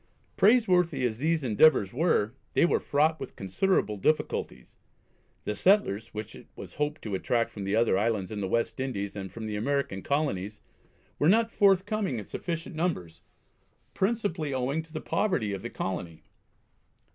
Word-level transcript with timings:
Praiseworthy 0.35 1.05
as 1.05 1.19
these 1.19 1.43
endeavours 1.43 1.93
were 1.93 2.33
they 2.53 2.65
were 2.65 2.79
fraught 2.79 3.19
with 3.19 3.35
considerable 3.35 3.97
difficulties. 3.97 4.75
The 5.43 5.55
settlers 5.55 6.07
which 6.07 6.33
it 6.33 6.47
was 6.55 6.73
hoped 6.73 7.03
to 7.03 7.13
attract 7.13 7.51
from 7.51 7.65
the 7.65 7.75
other 7.75 7.99
islands 7.99 8.31
in 8.31 8.41
the 8.41 8.47
West 8.47 8.79
Indies 8.79 9.15
and 9.15 9.31
from 9.31 9.45
the 9.45 9.55
American 9.55 10.01
Colonies 10.01 10.59
were 11.19 11.29
not 11.29 11.51
forthcoming 11.51 12.17
in 12.17 12.25
sufficient 12.25 12.75
numbers, 12.75 13.21
principally 13.93 14.51
owing 14.55 14.81
to 14.81 14.91
the 14.91 15.01
poverty 15.01 15.53
of 15.53 15.61
the 15.61 15.69
colony. 15.69 16.23